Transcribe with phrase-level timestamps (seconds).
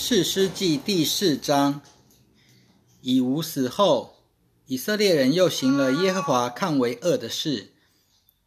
[0.00, 1.82] 士师记第四章，
[3.00, 4.14] 以吾死后，
[4.66, 7.72] 以色列人又行了耶和华看为恶的事，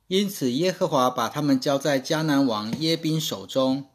[0.07, 3.89] 因此耶和华把他们交在迦南王耶宾手中。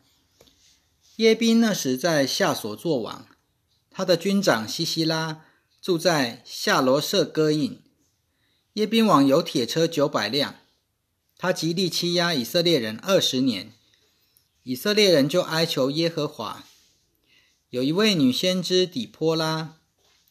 [1.17, 3.27] 耶宾那时在夏所作王，
[3.91, 5.41] 他的军长西西拉
[5.81, 7.83] 住在夏罗舍戈印。
[8.75, 10.57] 耶宾王有铁车九百辆，
[11.39, 13.73] 他极力欺压以色列人二十年，
[14.63, 16.67] 以色列人就哀求耶和华。
[17.71, 19.75] 有一位女先知底波拉，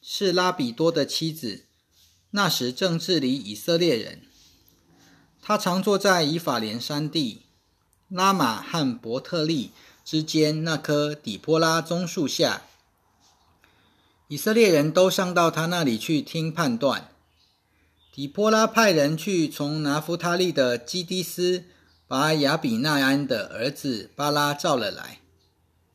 [0.02, 1.66] 是拉比多的妻子，
[2.32, 4.22] 那时正治理以色列人。
[5.42, 7.44] 她常坐在以法莲山地
[8.08, 9.72] 拉玛和伯特利
[10.06, 12.62] 之间那棵底波拉棕树下。
[14.30, 17.12] 以色列人都上到他那里去听判断。
[18.14, 21.66] 底波拉派人去从拿弗他利的基迪斯，
[22.08, 25.20] 把亚比奈安的儿子巴拉召了来，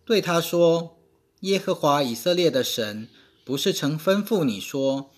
[0.04, 0.99] 对他说。
[1.40, 3.08] 耶和华以色列的神
[3.44, 5.10] 不是曾吩咐你说：“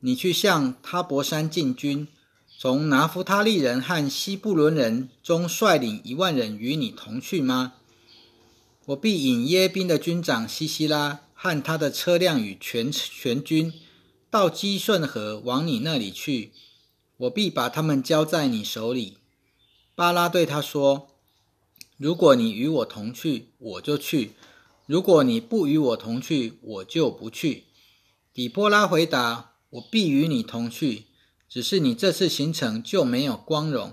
[0.00, 2.08] 你去向他伯山进军，
[2.58, 7.74] 从拿弗他利人和西布伦人中率领一万人与你同去吗？
[8.86, 13.72] 我必引耶宾的军长西西拉和他的车辆与全全军
[14.28, 16.50] 到基顺河往你那里去，
[17.16, 19.18] 我必把他们交在你手里。”
[19.94, 21.10] 巴拉对他说
[21.96, 24.32] ：“如果你与我同去，我就去。”
[24.90, 27.66] 如果你不与我同去，我就不去。
[28.34, 31.04] 底波拉回答：“我必与你同去，
[31.48, 33.92] 只是你这次行程就没有光荣，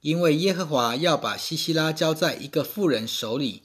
[0.00, 3.64] 因为耶和华要把西西拉交在一个妇人手里。”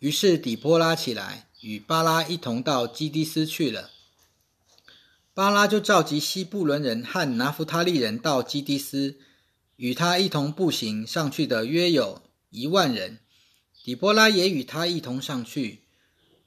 [0.00, 3.90] 于是底波拉起来，与巴拉一同到基迪斯去了。
[5.34, 9.18] 巴拉就召集西布伦人和拿弗他利人到基迪斯，
[9.76, 13.18] 与他一同步行上去的约有一万人。
[13.84, 15.82] 底波拉也与他一同上去。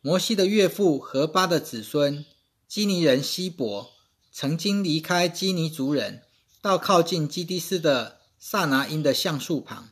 [0.02, 2.26] 摩西的岳父何巴的子孙
[2.68, 3.92] 基尼人希伯，
[4.32, 6.24] 曾经离开基尼族人，
[6.64, 9.92] 到靠近基迪斯的萨拿因的橡树旁，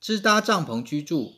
[0.00, 1.36] 支搭帐篷居住。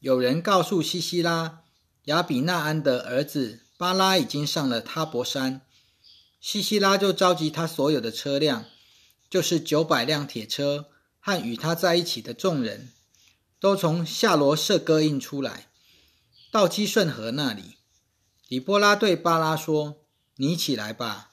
[0.00, 1.60] 有人告诉西西拉，
[2.06, 5.60] 亚比纳安的儿子巴拉已经上了他伯山。
[6.40, 8.64] 西西拉就召集他所有的车辆，
[9.30, 10.86] 就是九百辆铁车
[11.20, 12.88] 和与他在一起的众人。
[13.60, 15.68] 都从夏罗舍割印出来，
[16.50, 17.76] 到基顺河那里。
[18.48, 19.98] 底波拉对巴拉说
[20.36, 21.30] ：“你起来吧，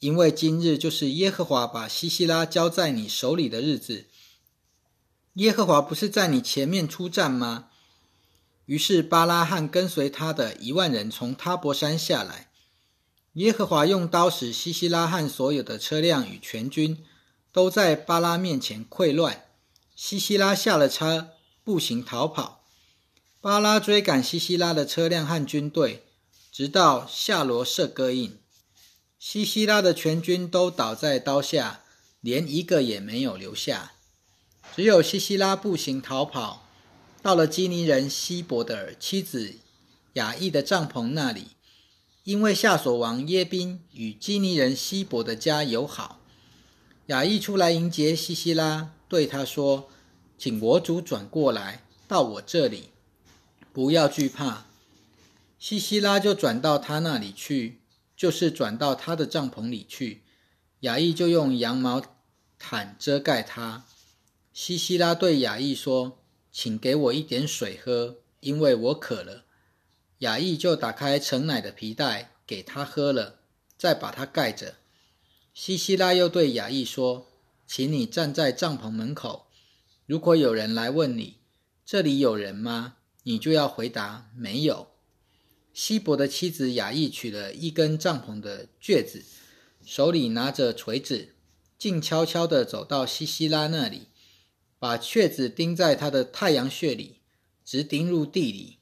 [0.00, 4.06] 因为今日就是耶和华把西西拉交在你手里的日子。
[5.34, 7.68] 耶和华不是在你前面出战吗？”
[8.64, 12.50] 于是巴拉和跟随他的一万人从塔伯山下来。
[13.34, 17.04] 耶和华用刀使西西拉和所有的车辆与全军
[17.52, 19.44] 都在巴拉面前溃乱。
[19.94, 21.35] 西西拉下了车。
[21.66, 22.62] 步行逃跑，
[23.40, 26.04] 巴拉追赶西西拉的车辆和军队，
[26.52, 28.38] 直到夏罗舍戈印。
[29.18, 31.80] 西西拉的全军都倒在刀下，
[32.20, 33.94] 连一个也没有留下。
[34.76, 36.68] 只有西西拉步行逃跑，
[37.20, 39.56] 到了基尼人希伯的妻子
[40.12, 41.48] 雅意的帐篷那里，
[42.22, 46.20] 因为夏索王耶宾与基尼人希伯的家友好。
[47.06, 49.90] 雅意出来迎接西西拉，对他说。
[50.38, 52.90] 请国主转过来到我这里，
[53.72, 54.66] 不要惧怕。
[55.58, 57.80] 西西拉就转到他那里去，
[58.16, 60.22] 就是转到他的帐篷里去。
[60.80, 62.02] 雅意就用羊毛
[62.58, 63.84] 毯遮盖他。
[64.52, 66.18] 西西拉对雅意说
[66.52, 69.44] ：“请给我一点水喝，因为我渴了。”
[70.20, 73.40] 雅意就打开盛奶的皮带给他喝了，
[73.78, 74.76] 再把他盖着。
[75.54, 77.26] 西西拉又对雅意说
[77.66, 79.46] ：“请你站在帐篷门口。”
[80.06, 81.38] 如果有人来问你
[81.84, 82.96] 这里有人吗？
[83.24, 84.88] 你就要回答没有。
[85.74, 89.24] 希伯的妻子雅意取了一根帐篷的橛子，
[89.84, 91.34] 手里拿着锤子，
[91.76, 94.06] 静悄悄地走到西西拉那里，
[94.78, 97.18] 把橛子钉在他的太阳穴里，
[97.64, 98.78] 直钉入地里。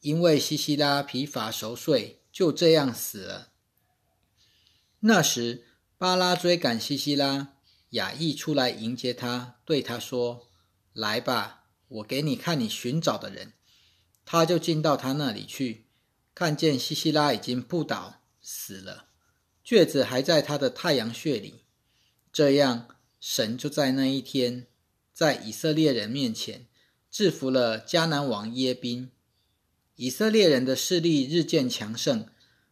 [0.00, 3.48] 因为西西拉疲乏熟睡，就这样死了。
[5.00, 5.64] 那时
[5.98, 7.55] 巴拉追赶西西拉。
[7.96, 10.48] 雅意出来迎接他，对他说
[10.92, 13.54] ：“来吧，我给你看你寻找的人。”
[14.24, 15.86] 他就进到他那里去，
[16.34, 19.06] 看见西西拉已经扑倒死了，
[19.64, 21.62] 橛子还在他的太阳穴里。
[22.32, 22.88] 这样，
[23.18, 24.66] 神就在那一天，
[25.12, 26.66] 在以色列人面前
[27.10, 29.10] 制服了迦南王耶宾。
[29.94, 32.26] 以色列人的势力日渐强盛，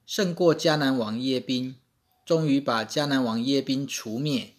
[0.05, 1.77] 胜过迦南王耶宾，
[2.27, 4.54] 终于把迦南王耶宾除灭。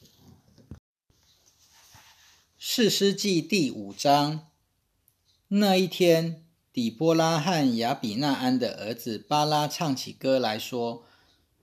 [2.67, 4.47] 士师记第五章，
[5.49, 11.03] 那一天，底波拉和亚比纳安的儿子巴拉唱起歌来说：“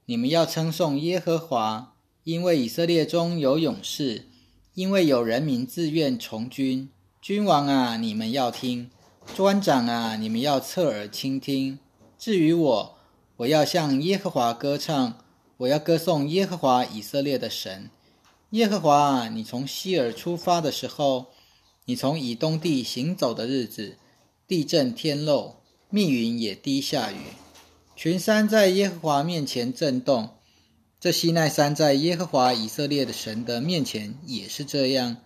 [0.06, 4.28] 你们要称颂耶和华，因为以色列中有勇士，
[4.74, 6.88] 因为有人民自愿从军。
[7.20, 8.88] 君王啊，你们要听；
[9.34, 11.80] 专长啊，你们要侧耳倾听。
[12.16, 12.98] 至于我，
[13.38, 15.18] 我要向耶和华歌唱，
[15.56, 17.90] 我要歌颂耶和华以色列的神。
[18.52, 21.28] 耶和华，你从西尔出发的时候，
[21.86, 23.96] 你从以东地行走的日子。”
[24.46, 25.56] 地震天漏，
[25.88, 27.16] 密云也滴下雨，
[27.96, 30.28] 群山在耶和华面前震动。
[31.00, 35.16] 这西奈山在耶和华以色列的神的面前也是这样。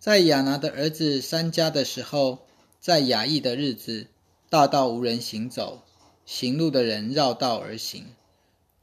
[0.00, 2.40] 在亚拿的儿子三家的时候，
[2.80, 4.08] 在雅意的日子，
[4.50, 5.84] 大道无人行走，
[6.26, 8.06] 行路的人绕道而行。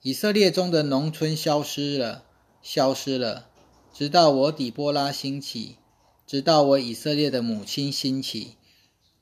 [0.02, 2.24] 以色列中的农村消失了，
[2.62, 3.50] 消失了，
[3.94, 5.76] 直到我底波拉兴起，
[6.26, 8.56] 直到我以色列的母亲兴起。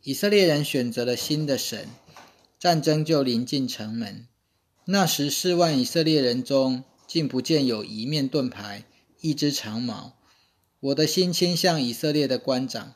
[0.04, 1.90] 以色列人选择了新的神，
[2.60, 4.28] 战争就临近城门。
[4.86, 8.86] 那时四万以色列人中，竟不见有一面盾牌、
[9.20, 10.14] 一只长矛。
[10.80, 12.94] 我的心倾向以色列的官长，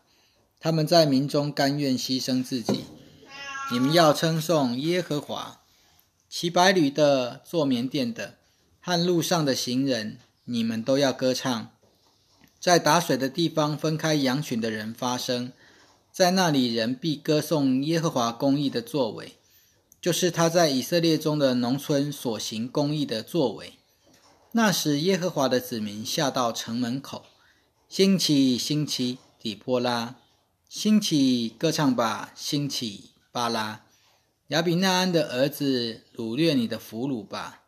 [0.60, 2.86] 他们在民中甘愿牺牲自己。
[3.72, 5.62] 你们要称颂耶和华，
[6.30, 8.38] 骑白驴的、坐棉垫的
[8.80, 11.72] 和路上的行人，你们都要歌唱。
[12.60, 15.52] 在打水的地方分开羊群的人发声。
[16.12, 19.36] 在那里，人必歌颂耶和华公义的作为，
[20.00, 23.74] 就是他在以色列中的农村所行公义的作为。
[24.52, 27.26] 那时，耶和华的子民下到城门口，
[27.90, 30.18] 兴起，兴起，底波拉，
[30.70, 33.84] 兴起，歌唱吧，兴起，巴拉，
[34.50, 37.63] 亚比纳安的儿子，掳掠你的俘虏吧。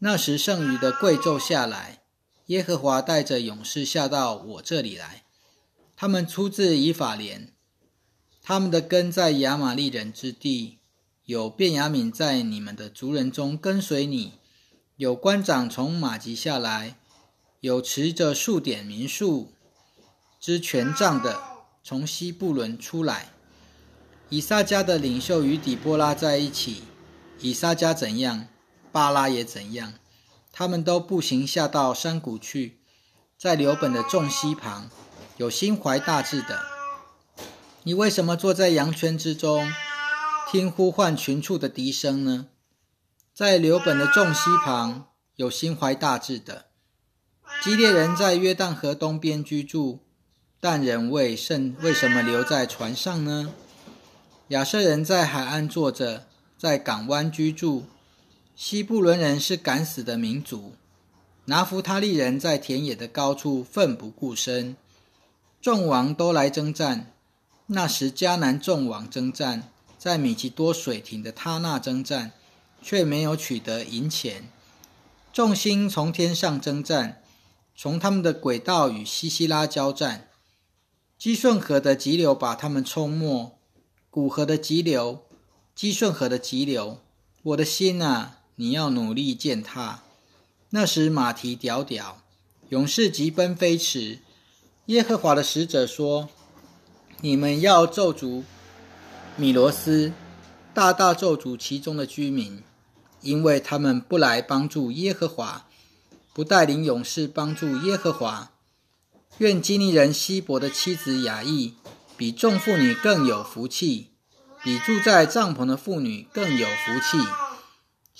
[0.00, 2.02] 那时，剩余的贵胄下来，
[2.46, 5.24] 耶和华带着勇士下到我这里来。
[5.96, 7.52] 他们出自以法莲，
[8.42, 10.78] 他们的根在亚玛利人之地。
[11.24, 14.32] 有便雅悯在你们的族人中跟随你，
[14.96, 16.96] 有官长从马吉下来，
[17.60, 19.52] 有持着数点民数
[20.40, 21.42] 之权杖的
[21.84, 23.28] 从西布伦出来。
[24.30, 26.84] 以撒家的领袖与底波拉在一起，
[27.40, 28.48] 以撒家怎样，
[28.98, 29.94] 巴拉也怎样。
[30.52, 32.80] 他们都步行下到山谷去，
[33.38, 34.90] 在刘本的众溪旁。
[35.36, 36.62] 有心怀大志的，
[37.84, 39.72] 你为什么坐在羊圈之中，
[40.50, 42.48] 听呼唤群畜的笛声呢？
[43.32, 46.66] 在刘本的众溪旁，有心怀大志的
[47.62, 50.00] 基列人在约旦河东边居住，
[50.58, 53.54] 但人为甚为什么留在船上呢？
[54.48, 56.26] 亚瑟人在海岸坐着，
[56.58, 57.86] 在港湾居住。
[58.60, 60.72] 西布伦人是敢死的民族，
[61.44, 64.76] 拿弗他利人在田野的高处奋不顾身。
[65.62, 67.12] 众王都来征战。
[67.66, 72.32] 那时迦南众王征战，在米吉多水亭的他那征战，
[72.82, 74.50] 却没有取得银钱。
[75.32, 77.22] 众星从天上征战，
[77.76, 80.26] 从他们的轨道与西西拉交战。
[81.16, 83.56] 基顺河的急流把他们冲没，
[84.10, 85.22] 古河的急流，
[85.76, 86.98] 基顺河的急流。
[87.44, 90.02] 我的心啊，你要努力践踏。
[90.70, 92.20] 那时马蹄屌屌，
[92.70, 94.18] 勇士急奔飞驰。
[94.86, 96.28] 耶和华的使者说
[97.22, 98.42] ：“你们要咒诅
[99.36, 100.12] 米罗斯，
[100.74, 102.64] 大大咒诅其中的居民，
[103.22, 105.68] 因为他们不来帮助耶和华，
[106.32, 108.50] 不带领勇士帮助耶和华。
[109.38, 111.74] 愿基尼人希伯的妻子雅意
[112.16, 114.08] 比众妇女更有福气，
[114.64, 117.47] 比住在帐篷的妇女更有福气。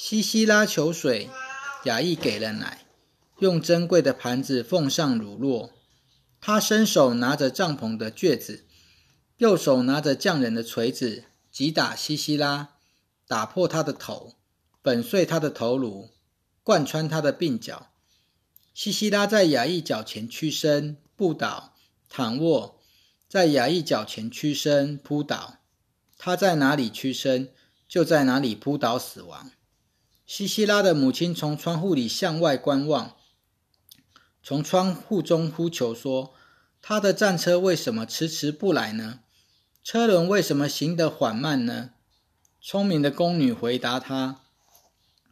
[0.00, 1.28] 西西拉求水，
[1.82, 2.86] 雅意给了奶，
[3.40, 5.70] 用珍贵的盘子奉上乳酪。”
[6.40, 8.64] 他伸手拿着帐篷的橛子，
[9.38, 12.76] 右手拿着匠人的锤子，击打西西拉，
[13.26, 14.36] 打破他的头，
[14.84, 16.10] 粉碎他的头颅，
[16.62, 17.88] 贯穿他的鬓角。
[18.72, 21.74] 西西拉在雅意脚前屈身不倒，
[22.08, 22.78] 躺卧
[23.28, 25.56] 在雅意脚前屈身扑倒。
[26.16, 27.52] 他在哪里屈身，
[27.88, 29.50] 就在哪里扑倒死亡。
[30.30, 33.16] 西西拉的母亲从窗户里向外观望。
[34.42, 36.34] 从窗户中呼求说
[36.82, 39.20] ：“他的战车为什么迟迟不来呢？
[39.82, 41.92] 车轮为什么行得缓慢呢？”
[42.60, 44.42] 聪明的宫女回答他，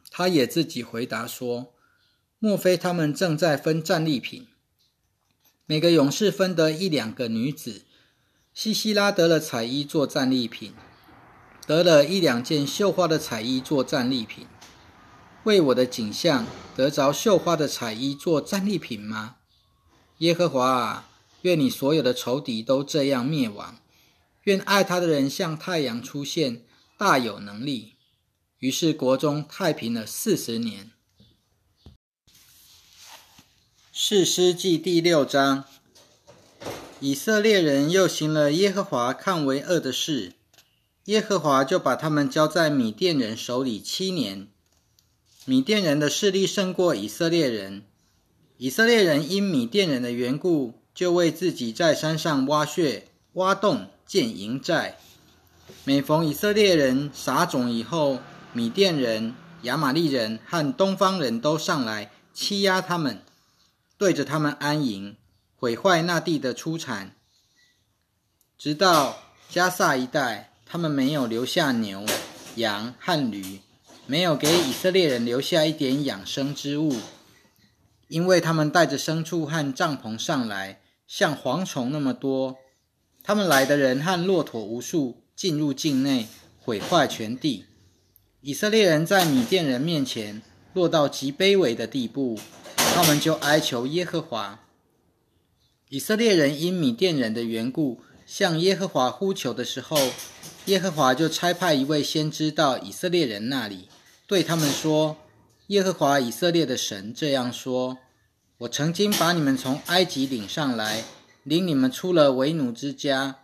[0.09, 1.75] 他也自己回答说
[2.39, 4.47] ：“莫非他们正在分战利品？
[5.67, 7.85] 每个勇士分得一两个女子。
[8.51, 10.73] 西西拉得了彩衣做战利品，
[11.67, 14.47] 得了一两件绣花的彩衣做战利品。”
[15.47, 19.37] 为我的景象得着绣花的彩衣做战利品吗？
[20.17, 21.09] 耶和华啊，
[21.43, 23.79] 愿你所有的仇敌都这样灭亡，
[24.43, 26.65] 愿爱他的人像太阳出现，
[26.97, 27.93] 大有能力。
[28.59, 30.91] 于是国中太平了四十年。
[33.93, 35.63] 士师记第六章，
[36.99, 40.33] 以色列人又行了耶和华看为恶的事，
[41.05, 44.49] 耶和华就把他们交在米甸人手里七年。
[45.49, 47.83] 米甸人的势力胜过以色列人，
[48.57, 54.97] 以色列人因米甸人的缘故，就为自己在山上挖穴、挖洞建营寨。
[55.85, 58.19] 每逢以色列人撒种以后，
[58.51, 63.21] 米甸人、亚玛利人和东方人都上来欺压他们，
[63.97, 65.15] 对着他们安营，
[65.55, 67.15] 毁坏那地的出产，
[68.57, 69.17] 直到
[69.49, 72.05] 加萨一带，他们没有留下牛、
[72.55, 73.61] 羊和驴。
[74.09, 76.95] 没有给以色列人留下一点养生之物，
[78.07, 82.55] 因为他们带着牲畜和帐篷上来，像蝗虫那么多。
[83.21, 87.65] 他们来的人和骆驼无数，进入境内，毁坏全地。
[88.39, 90.41] 以色列人在米甸人面前
[90.73, 92.39] 落到极卑微的地步，
[92.77, 94.63] 他们就哀求耶和华。
[95.89, 99.97] 以色列人因米甸人的缘故，向耶和华呼求的时候，
[100.67, 103.89] 耶和华就差派一位先知到以色列人那里。
[104.27, 105.15] 对他们说
[105.67, 107.97] ：“耶和华以色列的神这样说：
[108.57, 111.05] 我曾经把你们从埃及领上来，
[111.43, 113.37] 领你们出了为奴之家。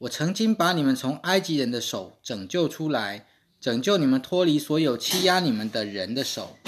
[0.00, 3.26] 我曾经把你们从埃及人的手拯救出来，
[3.58, 6.58] 拯救你们脱离所有欺压你们的人的手，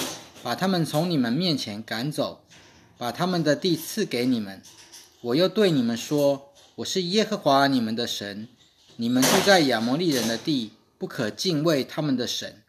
[0.42, 2.40] 把他们从你们面前赶走，
[2.96, 4.62] 把他们的地赐给你们。
[5.20, 8.48] 我又对你们说：我是耶和华你们的神。
[8.96, 12.62] 你们住在亚摩利人的地，不可敬畏他们的神。”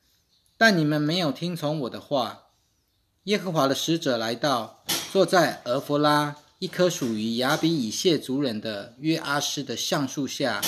[0.59, 2.47] 但你们没有听从我的话。
[3.23, 10.59] 耶和华的使者来到，坐在俄弗拉一棵属于亚比以谢族人的约阿斯的橡树下。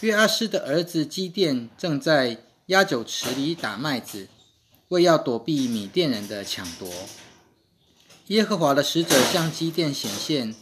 [0.00, 4.28] 约阿斯的儿子基甸正在压酒池里打麦子，
[4.88, 6.86] 为要躲避米甸人的抢夺。
[8.26, 10.54] 耶和华的使者向基甸显现，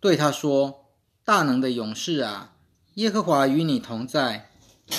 [0.00, 0.86] 对他说
[1.24, 2.56] ：“大能的勇士啊，
[2.94, 4.50] 耶和华与你同在。”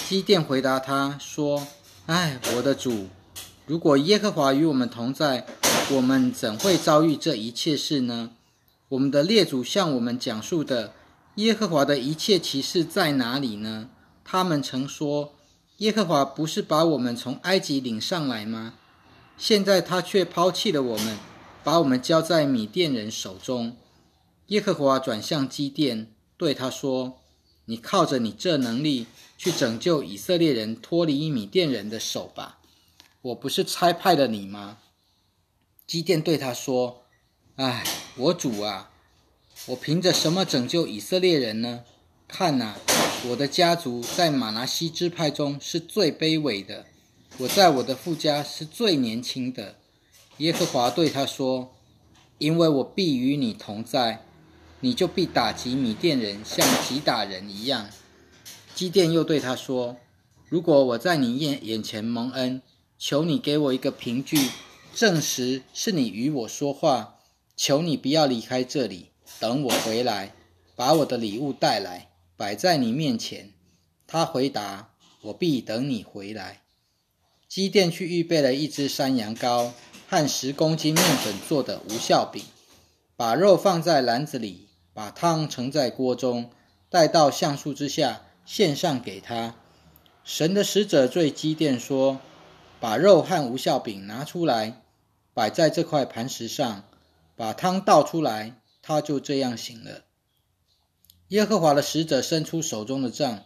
[0.08, 1.68] 基甸回答他说。
[2.08, 3.08] 哎，我的主，
[3.66, 5.48] 如果耶和华与我们同在，
[5.90, 8.30] 我们怎会遭遇这一切事呢？
[8.90, 10.94] 我们的列祖向我们讲述的
[11.38, 13.90] 耶和华的一切奇事在哪里呢？
[14.24, 15.34] 他们曾说，
[15.78, 18.76] 耶和华不是把我们从埃及领上来吗？
[19.36, 21.18] 现在他却抛弃了我们，
[21.64, 23.76] 把我们交在米甸人手中。
[24.50, 27.18] 耶和华转向基甸，对他说
[27.66, 29.08] ：“你靠着你这能力。”
[29.38, 32.60] 去拯救以色列人脱离米甸人的手吧！
[33.22, 34.78] 我不是差派了你吗？
[35.88, 37.04] 基甸对他说
[37.58, 37.84] ：“哎，
[38.18, 38.92] 我主啊，
[39.68, 41.84] 我凭着什么拯救以色列人呢？
[42.28, 42.76] 看呐，
[43.30, 46.86] 我的家族在马拿西支派中是最卑微的，
[47.40, 49.76] 我在我的父家是最年轻的。”
[50.40, 51.76] 耶和华对他说
[52.40, 54.26] ：“因为我必与你同在，
[54.82, 57.90] 你就必打击米甸人，像击打人一样。”
[58.76, 59.96] 基甸又对他说
[60.50, 62.62] ：“如果我在你眼眼前蒙恩，
[63.00, 64.50] 求你给我一个凭据，
[64.94, 67.16] 证实是你与我说话。
[67.56, 70.34] 求你不要离开这里，等我回来，
[70.76, 73.54] 把我的礼物带来，摆在你面前。”
[74.06, 74.90] 他回答
[75.24, 76.64] ：“我必等你回来。”
[77.48, 79.72] 基甸去预备了一只山羊羔
[80.10, 82.44] 和十公斤面粉做的无效饼，
[83.16, 86.50] 把肉放在篮子里，把汤盛在锅中，
[86.90, 88.24] 带到橡树之下。
[88.46, 89.56] 献上给他，
[90.24, 92.20] 神的使者对基甸说
[92.80, 94.84] ：“把肉和无效饼拿出来，
[95.34, 96.84] 摆在这块磐石上，
[97.36, 100.04] 把汤倒出来。”他就这样醒了。
[101.30, 103.44] 耶和华的使者伸出手中的杖，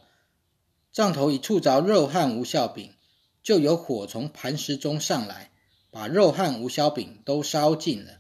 [0.92, 2.94] 杖头一触着肉和无效饼，
[3.42, 5.52] 就有火从磐石中上来，
[5.92, 8.20] 把肉和无效饼都烧尽了。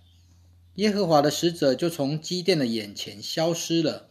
[0.76, 4.09] 耶和华的使者就从基甸的眼前消失了。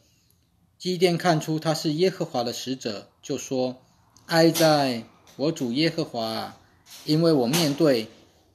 [0.79, 3.79] 基甸看出他是耶和华的使者，就说
[4.27, 5.03] ：“哀哉，
[5.35, 6.57] 我主耶和华！
[7.05, 8.07] 因为我面对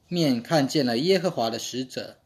[0.08, 2.16] 面看见了耶和华的使者。”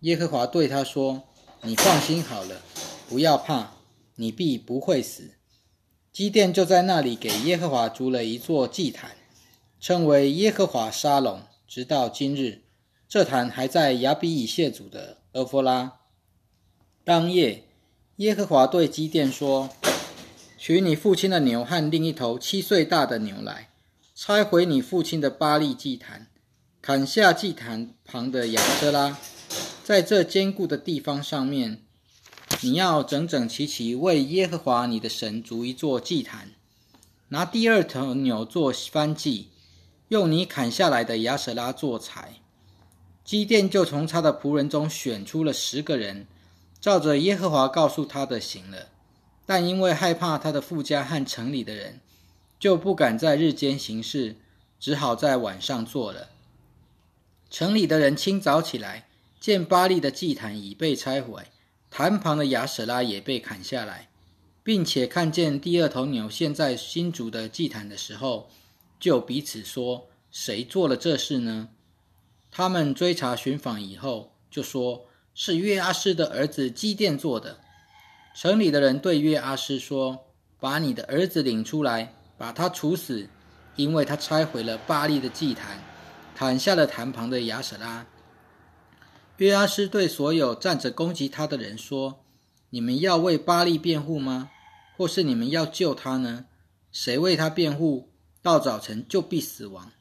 [0.00, 1.22] 耶和华对他说
[1.62, 2.60] ：“你放心好了，
[3.08, 3.74] 不要怕，
[4.16, 5.30] 你必不会死。”
[6.12, 9.12] 基甸就在那里给耶和华筑了一座祭坛，
[9.78, 12.62] 称为耶和华沙龙，直到今日。
[13.08, 16.00] 这坛还在亚比以谢族的俄弗拉。
[17.04, 17.62] 当夜。
[18.18, 19.70] 耶和华对基甸说
[20.58, 23.70] ：“取你父亲的牛和另一头七岁大的牛来，
[24.12, 26.26] 拆毁你父亲的巴利祭坛，
[26.82, 29.16] 砍下祭坛旁的亚瑟拉，
[29.84, 31.84] 在这坚固的地方上面
[32.62, 36.50] 你要整整齐齐为耶和华你的神筑一座祭坛，
[37.28, 39.50] 拿第二头牛做燔祭，
[40.08, 42.34] 用你砍下来的亚舍拉做柴。
[43.24, 46.26] 基甸就从他的仆人中选出了十个人，
[46.80, 48.88] 照着耶和华告诉他的行了。
[49.46, 52.00] 但因为害怕他的富家和城里的人，
[52.58, 54.36] 就不敢在日间行事，
[54.78, 56.28] 只好在晚上做了。
[57.48, 59.08] 城里的人清早起来，
[59.40, 61.46] 见巴利的祭坛已被拆毁，
[61.90, 64.10] 坛旁的亚舍拉也被砍下来，
[64.62, 68.50] 并且看见第二头牛现在新竹的祭坛的时候，
[69.00, 71.70] 就彼此说：“谁做了这事呢？”
[72.52, 75.06] 他们追查寻访以后，就说
[75.40, 77.58] 是约阿施的儿子基甸做的。
[78.34, 80.26] 城里的人对约阿施说
[80.58, 83.28] ：“把你的儿子领出来，把他处死，
[83.76, 85.80] 因为他拆毁了巴利的祭坛，
[86.34, 88.04] 砍下了坛旁的亚舍拉。”
[89.38, 92.24] 约阿施对所有站着攻击他的人说
[92.70, 94.50] ：“你们要为巴利辩护吗？
[94.96, 96.46] 或是你们要救他呢？
[96.90, 98.08] 谁为他辩护，
[98.42, 99.92] 到早晨就必死亡。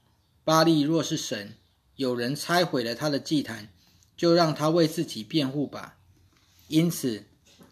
[0.43, 1.53] 巴利若是神，
[1.95, 3.69] 有人拆毁了他的祭坛，
[4.17, 5.99] 就让他为自己辩护吧。”
[6.67, 7.23] 因此。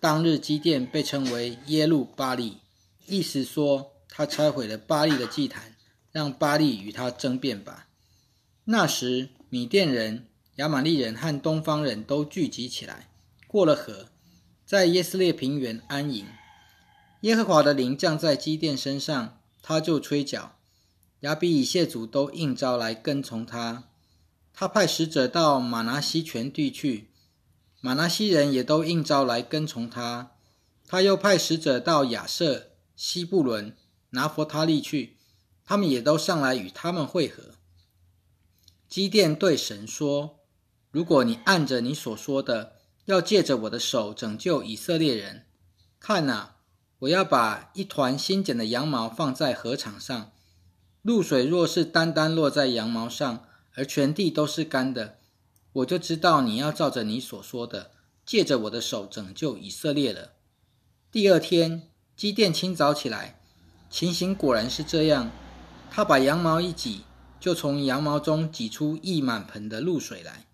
[0.01, 2.59] 当日基甸被称为耶路巴利，
[3.07, 5.75] 意思说他拆毁了巴利的祭坛，
[6.11, 7.87] 让巴利与他争辩吧。
[8.65, 13.09] 那时米甸人、亚玛利人和东方人都聚集起来，
[13.47, 14.09] 过了河，
[14.63, 16.27] 在耶斯列平原安营。
[17.21, 20.55] 耶和华的灵降在基甸身上，他就吹角，
[21.21, 23.85] 亚比以谢族都应召来跟从他。
[24.57, 27.11] 他派使者到马拿西全地去。
[27.81, 30.31] 马拿西人也都应召来跟从他，
[30.87, 33.75] 他又派使者到亚瑟、西布伦、
[34.11, 35.17] 拿佛他利去，
[35.65, 37.55] 他们也都上来与他们会合。
[38.87, 40.39] 基甸对神说
[40.89, 45.45] ：“如果你按着你所说的，要借着我的手拯救以色列人，
[45.99, 46.55] 看哪，
[46.99, 50.31] 我要把一团新剪的羊毛放在禾场上，
[51.01, 55.17] 露水若是单单落在羊毛上，而全地都是干的。”
[55.73, 57.91] 我就知道你要照着你所说的，
[58.25, 60.31] 借着我的手拯救以色列了。
[61.11, 63.41] 第二天，基甸清早起来，
[63.89, 65.31] 情形果然是这样。
[65.91, 67.03] 他把羊毛一挤，
[67.39, 70.45] 就从羊毛中挤出一满盆的露水来。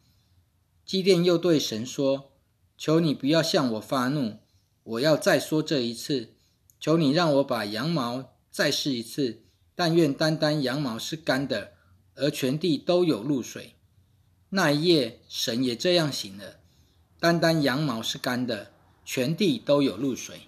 [0.86, 2.32] 基甸又对神说
[2.78, 4.40] ：“求你不要向我发怒，
[4.84, 6.34] 我要再说这一次。
[6.80, 9.44] 求你让我把羊毛再试一次，
[9.76, 11.74] 但愿单单羊毛是干的，
[12.16, 13.74] 而全地都有露水。”
[14.54, 16.58] 那一夜，神也这样醒了，
[17.20, 18.72] 单单羊毛是干的，
[19.06, 20.42] 全地都有露水。